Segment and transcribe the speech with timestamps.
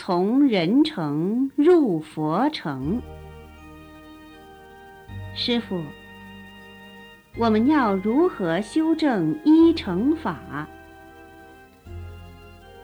[0.00, 3.02] 从人城入佛城。
[5.34, 5.82] 师傅，
[7.36, 10.68] 我们要如何修正一乘法？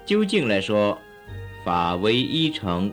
[0.04, 0.98] 究竟来说，
[1.64, 2.92] 法为一乘，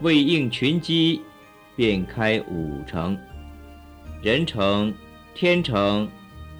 [0.00, 1.22] 为应群机，
[1.76, 3.16] 便开五乘：
[4.22, 4.92] 人乘、
[5.36, 6.10] 天乘、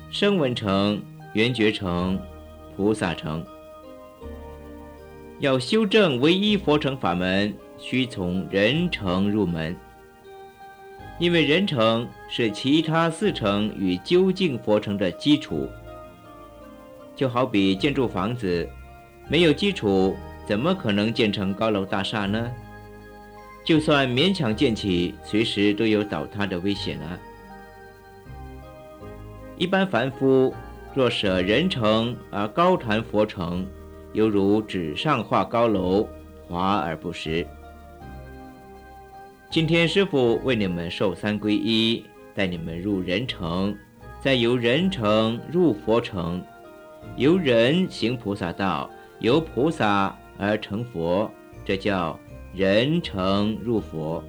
[0.09, 1.03] 声闻乘、
[1.33, 2.17] 缘觉乘、
[2.77, 3.45] 菩萨乘。
[5.41, 9.77] 要修正唯一佛成法门，需从人成入门。
[11.19, 15.69] 因为人成是其他四成与究竟佛成的基础，
[17.15, 18.69] 就好比建筑房子，
[19.29, 20.17] 没有基础，
[20.47, 22.51] 怎么可能建成高楼大厦呢？
[23.65, 27.19] 就算勉强建起，随时都有倒塌的危险啊！
[29.57, 30.53] 一般凡夫
[30.95, 33.65] 若舍人成而高谈佛成，
[34.15, 36.09] 犹如纸上画高楼，
[36.47, 37.45] 华而不实。
[39.51, 43.77] 今天师傅为你们受三皈依，带你们入人城，
[44.21, 46.41] 再由人城入佛城，
[47.17, 51.29] 由人行菩萨道，由菩萨而成佛，
[51.65, 52.17] 这叫
[52.55, 54.23] 人城入佛。